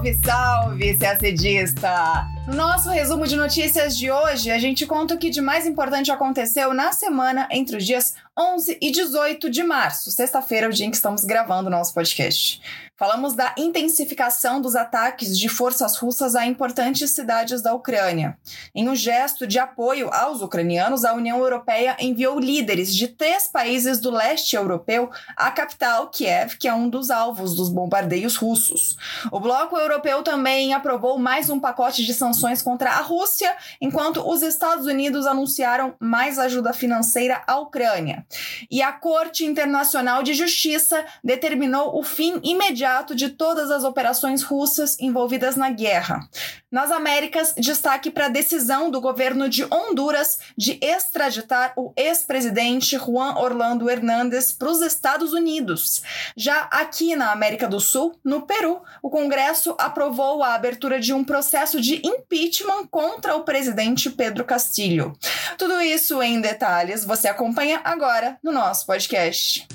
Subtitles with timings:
[0.00, 2.26] Salve, salve, CACDista!
[2.46, 6.10] No nosso resumo de notícias de hoje, a gente conta o que de mais importante
[6.10, 10.90] aconteceu na semana entre os dias 11 e 18 de março, sexta-feira, o dia em
[10.90, 12.58] que estamos gravando o nosso podcast.
[13.00, 18.36] Falamos da intensificação dos ataques de forças russas a importantes cidades da Ucrânia.
[18.74, 23.98] Em um gesto de apoio aos ucranianos, a União Europeia enviou líderes de três países
[24.00, 28.98] do leste europeu à capital, Kiev, que é um dos alvos dos bombardeios russos.
[29.32, 33.50] O bloco europeu também aprovou mais um pacote de sanções contra a Rússia,
[33.80, 38.26] enquanto os Estados Unidos anunciaram mais ajuda financeira à Ucrânia.
[38.70, 44.98] E a Corte Internacional de Justiça determinou o fim imediato de todas as operações russas
[45.00, 46.28] envolvidas na guerra.
[46.70, 53.34] Nas Américas, destaque para a decisão do governo de Honduras de extraditar o ex-presidente Juan
[53.34, 56.00] Orlando Hernández para os Estados Unidos.
[56.36, 61.24] Já aqui na América do Sul, no Peru, o Congresso aprovou a abertura de um
[61.24, 65.12] processo de impeachment contra o presidente Pedro Castilho.
[65.58, 69.66] Tudo isso em detalhes você acompanha agora no nosso podcast.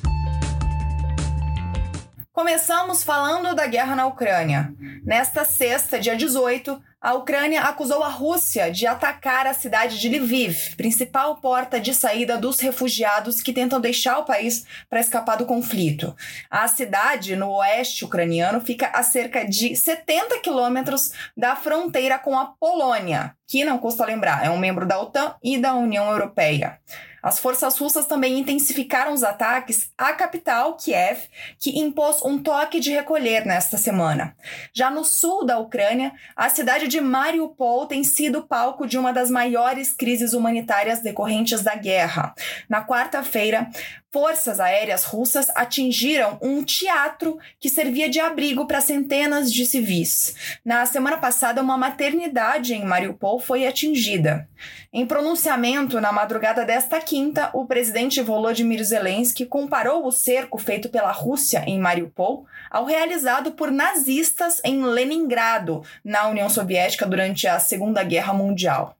[2.35, 4.75] Começamos falando da guerra na Ucrânia.
[5.05, 10.75] Nesta sexta, dia 18, a Ucrânia acusou a Rússia de atacar a cidade de Lviv,
[10.75, 16.15] principal porta de saída dos refugiados que tentam deixar o país para escapar do conflito.
[16.49, 22.45] A cidade, no oeste ucraniano, fica a cerca de 70 quilômetros da fronteira com a
[22.59, 26.79] Polônia, que, não custa lembrar, é um membro da OTAN e da União Europeia.
[27.25, 31.23] As forças russas também intensificaram os ataques à capital, Kiev,
[31.57, 34.35] que impôs um toque de recolher nesta semana.
[34.71, 39.29] Já no sul da Ucrânia, a cidade de Mariupol tem sido palco de uma das
[39.29, 42.33] maiores crises humanitárias decorrentes da guerra.
[42.69, 43.69] Na quarta-feira,
[44.15, 50.57] forças aéreas russas atingiram um teatro que servia de abrigo para centenas de civis.
[50.63, 54.47] Na semana passada, uma maternidade em Mariupol foi atingida.
[54.93, 61.11] Em pronunciamento na madrugada desta quinta, o presidente Volodymyr Zelensky comparou o cerco feito pela
[61.11, 68.03] Rússia em Mariupol ao realizado por nazistas em Leningrado, na União Soviética, durante a Segunda
[68.03, 68.95] Guerra Mundial.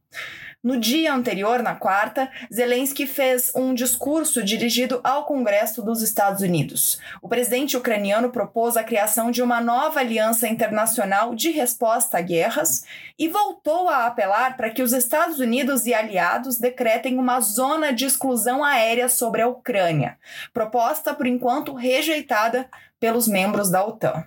[0.65, 6.97] No dia anterior, na quarta, Zelensky fez um discurso dirigido ao Congresso dos Estados Unidos.
[7.21, 12.83] O presidente ucraniano propôs a criação de uma nova aliança internacional de resposta a guerras
[13.15, 18.05] e voltou a apelar para que os Estados Unidos e aliados decretem uma zona de
[18.05, 20.17] exclusão aérea sobre a Ucrânia,
[20.51, 22.67] proposta por enquanto rejeitada
[22.99, 24.25] pelos membros da OTAN.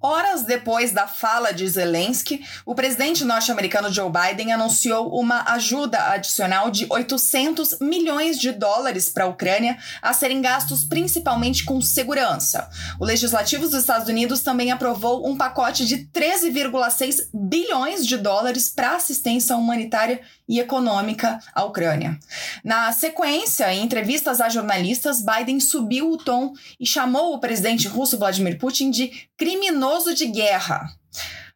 [0.00, 6.70] Horas depois da fala de Zelensky, o presidente norte-americano Joe Biden anunciou uma ajuda adicional
[6.70, 12.68] de 800 milhões de dólares para a Ucrânia a serem gastos principalmente com segurança.
[13.00, 18.96] O legislativo dos Estados Unidos também aprovou um pacote de 13,6 bilhões de dólares para
[18.96, 22.18] assistência humanitária e econômica à Ucrânia.
[22.62, 28.18] Na sequência, em entrevistas a jornalistas, Biden subiu o tom e chamou o presidente russo
[28.18, 30.90] Vladimir Putin de criminoso de guerra.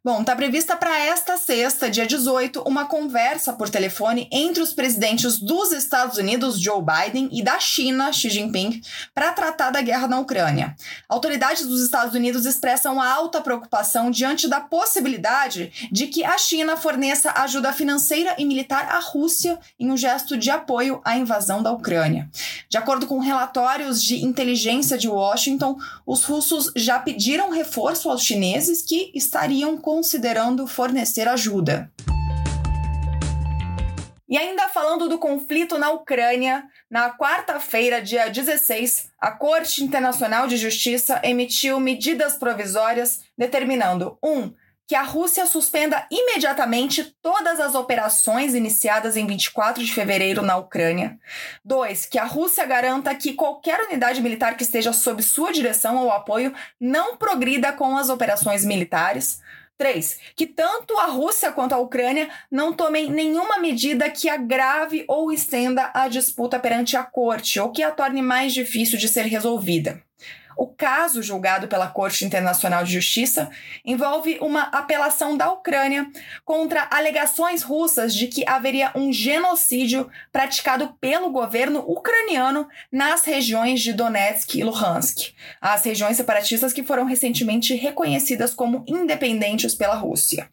[0.03, 5.39] Bom, está prevista para esta sexta, dia 18, uma conversa por telefone entre os presidentes
[5.39, 8.81] dos Estados Unidos, Joe Biden, e da China, Xi Jinping,
[9.15, 10.75] para tratar da guerra na Ucrânia.
[11.07, 17.33] Autoridades dos Estados Unidos expressam alta preocupação diante da possibilidade de que a China forneça
[17.33, 22.27] ajuda financeira e militar à Rússia em um gesto de apoio à invasão da Ucrânia.
[22.71, 28.81] De acordo com relatórios de inteligência de Washington, os russos já pediram reforço aos chineses
[28.81, 31.91] que estariam considerando fornecer ajuda.
[34.29, 40.57] E ainda falando do conflito na Ucrânia, na quarta-feira, dia 16, a Corte Internacional de
[40.57, 44.31] Justiça emitiu medidas provisórias determinando 1.
[44.31, 44.55] Um,
[44.87, 51.17] que a Rússia suspenda imediatamente todas as operações iniciadas em 24 de fevereiro na Ucrânia.
[51.65, 52.07] 2.
[52.07, 56.53] Que a Rússia garanta que qualquer unidade militar que esteja sob sua direção ou apoio
[56.81, 59.41] não progrida com as operações militares.
[59.81, 60.19] 3.
[60.37, 65.91] Que tanto a Rússia quanto a Ucrânia não tomem nenhuma medida que agrave ou estenda
[65.95, 70.03] a disputa perante a corte ou que a torne mais difícil de ser resolvida.
[70.61, 73.51] O caso julgado pela Corte Internacional de Justiça
[73.83, 76.07] envolve uma apelação da Ucrânia
[76.45, 83.95] contra alegações russas de que haveria um genocídio praticado pelo governo ucraniano nas regiões de
[83.95, 90.51] Donetsk e Luhansk, as regiões separatistas que foram recentemente reconhecidas como independentes pela Rússia.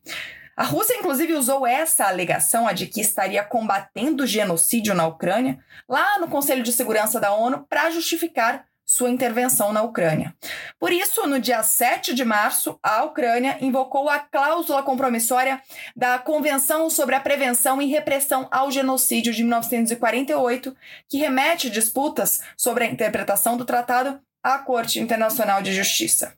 [0.55, 6.17] A Rússia, inclusive, usou essa alegação, a de que estaria combatendo genocídio na Ucrânia, lá
[6.17, 10.33] no Conselho de Segurança da ONU, para justificar sua intervenção na Ucrânia.
[10.79, 15.61] Por isso, no dia 7 de março, a Ucrânia invocou a cláusula compromissória
[15.93, 20.73] da Convenção sobre a Prevenção e Repressão ao Genocídio de 1948,
[21.09, 26.33] que remete disputas sobre a interpretação do tratado à Corte Internacional de Justiça.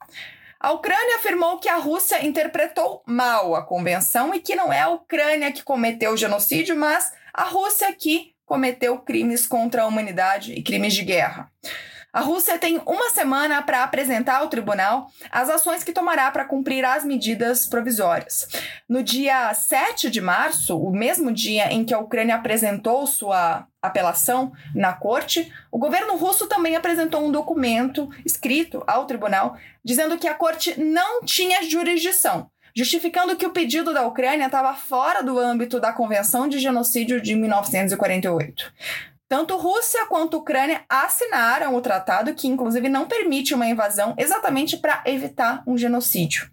[0.59, 4.89] A Ucrânia afirmou que a Rússia interpretou mal a convenção e que não é a
[4.89, 10.63] Ucrânia que cometeu o genocídio, mas a Rússia que cometeu crimes contra a humanidade e
[10.63, 11.49] crimes de guerra.
[12.11, 16.83] A Rússia tem uma semana para apresentar ao tribunal as ações que tomará para cumprir
[16.83, 18.47] as medidas provisórias.
[18.87, 24.51] No dia 7 de março, o mesmo dia em que a Ucrânia apresentou sua apelação
[24.73, 29.55] na corte, o governo russo também apresentou um documento escrito ao tribunal
[29.85, 35.21] dizendo que a corte não tinha jurisdição justificando que o pedido da Ucrânia estava fora
[35.21, 38.71] do âmbito da Convenção de Genocídio de 1948.
[39.29, 45.03] Tanto Rússia quanto Ucrânia assinaram o tratado, que inclusive não permite uma invasão exatamente para
[45.05, 46.49] evitar um genocídio.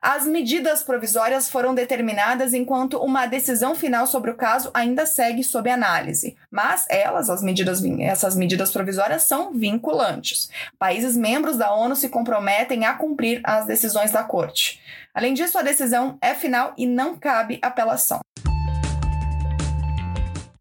[0.00, 5.68] As medidas provisórias foram determinadas enquanto uma decisão final sobre o caso ainda segue sob
[5.68, 10.48] análise, mas elas, as medidas, essas medidas provisórias, são vinculantes.
[10.78, 14.80] Países membros da ONU se comprometem a cumprir as decisões da Corte.
[15.12, 18.20] Além disso, a decisão é final e não cabe apelação.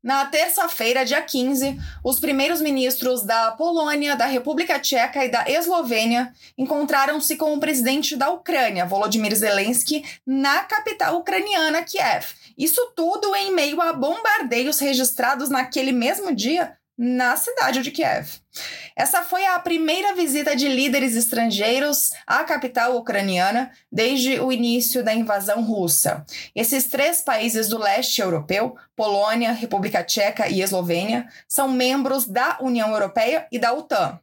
[0.05, 6.31] Na terça-feira, dia 15, os primeiros ministros da Polônia, da República Tcheca e da Eslovênia
[6.55, 12.35] encontraram-se com o presidente da Ucrânia, Volodymyr Zelensky, na capital ucraniana, Kiev.
[12.55, 18.39] Isso tudo em meio a bombardeios registrados naquele mesmo dia na cidade de Kiev.
[18.95, 25.13] Essa foi a primeira visita de líderes estrangeiros à capital ucraniana desde o início da
[25.13, 26.25] invasão russa.
[26.55, 32.89] Esses três países do leste europeu, Polônia, República Tcheca e Eslovênia, são membros da União
[32.91, 34.19] Europeia e da OTAN.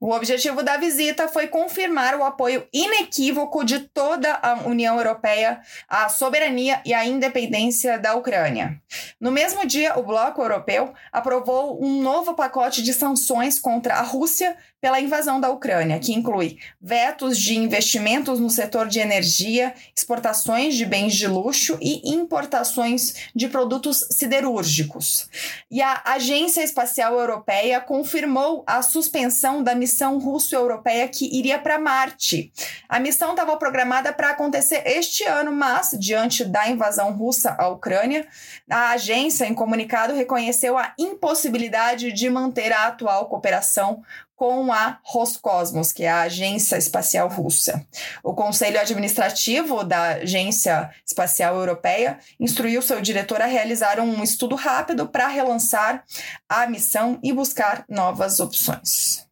[0.00, 6.08] O objetivo da visita foi confirmar o apoio inequívoco de toda a União Europeia à
[6.08, 8.80] soberania e à independência da Ucrânia.
[9.20, 14.56] No mesmo dia, o Bloco Europeu aprovou um novo pacote de sanções contra a Rússia
[14.80, 20.86] pela invasão da Ucrânia, que inclui vetos de investimentos no setor de energia, exportações de
[20.86, 25.28] bens de luxo e importações de produtos siderúrgicos.
[25.70, 32.52] E a Agência Espacial Europeia confirmou a suspensão da missão russo-europeia que iria para Marte.
[32.88, 38.26] A missão estava programada para acontecer este ano, mas, diante da invasão russa à Ucrânia,
[38.70, 44.02] a agência, em comunicado, reconheceu a impossibilidade de manter a atual cooperação
[44.38, 47.84] com a Roscosmos, que é a Agência Espacial Russa.
[48.22, 55.08] O Conselho Administrativo da Agência Espacial Europeia instruiu seu diretor a realizar um estudo rápido
[55.08, 56.04] para relançar
[56.48, 59.26] a missão e buscar novas opções.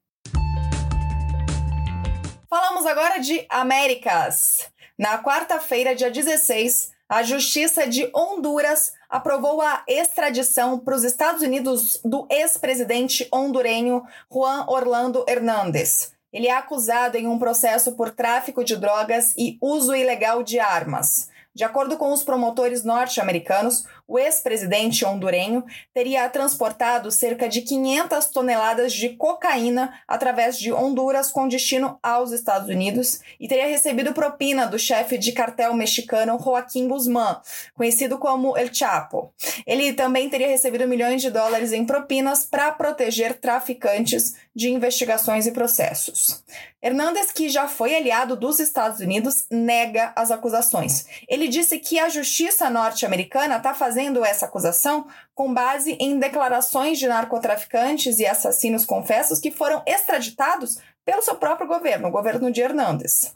[2.50, 4.68] Falamos agora de Américas.
[4.98, 12.00] Na quarta-feira, dia 16, a Justiça de Honduras aprovou a extradição para os Estados Unidos
[12.04, 16.12] do ex-presidente hondurenho Juan Orlando Hernández.
[16.32, 21.28] Ele é acusado em um processo por tráfico de drogas e uso ilegal de armas.
[21.56, 25.64] De acordo com os promotores norte-americanos, o ex-presidente hondurenho
[25.94, 32.68] teria transportado cerca de 500 toneladas de cocaína através de Honduras com destino aos Estados
[32.68, 37.40] Unidos e teria recebido propina do chefe de cartel mexicano Joaquim Guzmán,
[37.74, 39.32] conhecido como El Chapo.
[39.66, 45.52] Ele também teria recebido milhões de dólares em propinas para proteger traficantes de investigações e
[45.52, 46.44] processos.
[46.82, 51.06] Hernandes, que já foi aliado dos Estados Unidos, nega as acusações.
[51.28, 56.98] Ele disse que a justiça norte-americana está fazendo fazendo essa acusação com base em declarações
[56.98, 62.60] de narcotraficantes e assassinos confessos que foram extraditados pelo seu próprio governo, o governo de
[62.60, 63.32] Hernandes.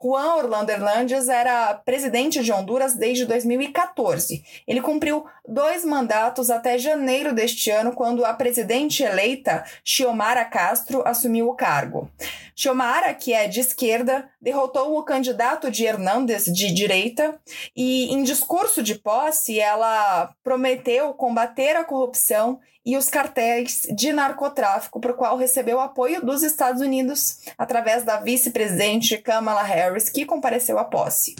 [0.00, 4.44] Juan Orlando Hernandes era presidente de Honduras desde 2014.
[4.66, 11.48] Ele cumpriu dois mandatos até janeiro deste ano, quando a presidente eleita Xiomara Castro assumiu
[11.48, 12.08] o cargo.
[12.54, 17.38] Xiomara, que é de esquerda, derrotou o candidato de Hernandes de direita
[17.76, 25.00] e, em discurso de posse, ela prometeu combater a corrupção e os cartéis de narcotráfico,
[25.00, 30.84] por qual recebeu apoio dos Estados Unidos através da vice-presidente Kamala Harris, que compareceu à
[30.84, 31.34] posse.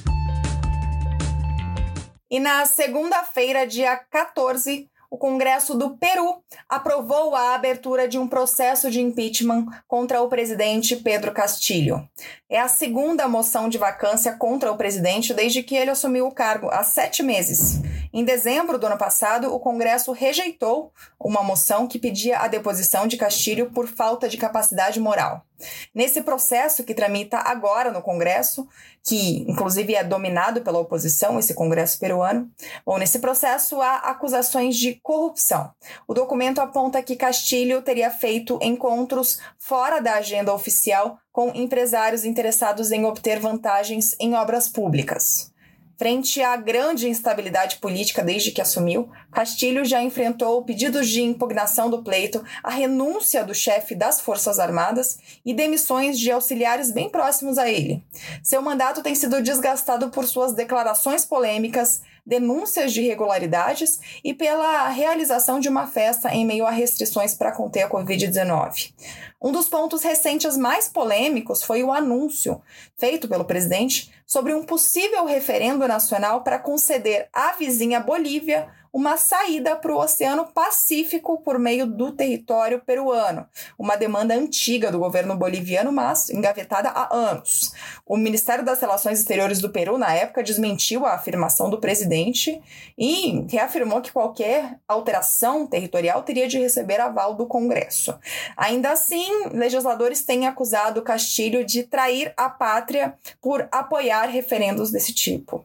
[2.31, 8.91] E na segunda-feira, dia 14, o Congresso do Peru aprovou a abertura de um processo
[8.91, 12.07] de impeachment contra o presidente Pedro Castilho.
[12.49, 16.69] É a segunda moção de vacância contra o presidente desde que ele assumiu o cargo,
[16.71, 17.81] há sete meses.
[18.13, 23.17] Em dezembro do ano passado, o Congresso rejeitou uma moção que pedia a deposição de
[23.17, 25.48] Castilho por falta de capacidade moral.
[25.95, 28.69] Nesse processo que tramita agora no Congresso,
[29.03, 32.51] que inclusive é dominado pela oposição, esse Congresso peruano,
[32.85, 35.71] bom, nesse processo há acusações de corrupção.
[36.07, 42.91] O documento aponta que Castilho teria feito encontros fora da agenda oficial com empresários interessados
[42.93, 45.53] em obter vantagens em obras públicas.
[45.99, 52.05] Frente à grande instabilidade política desde que assumiu, Castilho já enfrentou pedidos de impugnação do
[52.05, 57.69] pleito, a renúncia do chefe das Forças Armadas e demissões de auxiliares bem próximos a
[57.69, 58.01] ele.
[58.45, 65.59] Seu mandato tem sido desgastado por suas declarações polêmicas, denúncias de irregularidades e pela realização
[65.59, 68.93] de uma festa em meio a restrições para conter a Covid-19.
[69.41, 72.61] Um dos pontos recentes mais polêmicos foi o anúncio
[72.99, 79.77] feito pelo presidente sobre um possível referendo nacional para conceder à vizinha Bolívia uma saída
[79.77, 83.47] para o Oceano Pacífico por meio do território peruano,
[83.79, 87.73] uma demanda antiga do governo boliviano, mas engavetada há anos.
[88.07, 92.61] O Ministério das Relações Exteriores do Peru, na época, desmentiu a afirmação do presidente
[92.97, 98.19] e reafirmou que qualquer alteração territorial teria de receber aval do Congresso.
[98.57, 105.65] Ainda assim, legisladores têm acusado Castilho de trair a pátria por apoiar referendos desse tipo.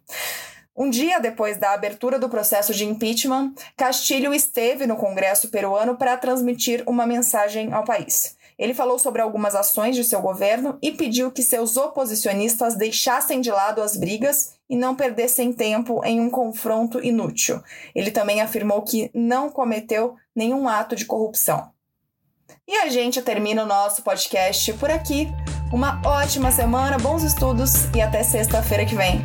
[0.75, 6.17] Um dia depois da abertura do processo de impeachment, Castilho esteve no Congresso peruano para
[6.17, 8.35] transmitir uma mensagem ao país.
[8.57, 13.51] Ele falou sobre algumas ações de seu governo e pediu que seus oposicionistas deixassem de
[13.51, 17.61] lado as brigas e não perdessem tempo em um confronto inútil.
[17.93, 21.71] Ele também afirmou que não cometeu nenhum ato de corrupção.
[22.67, 25.27] E a gente termina o nosso podcast por aqui.
[25.71, 29.21] Uma ótima semana, bons estudos e até sexta-feira que vem.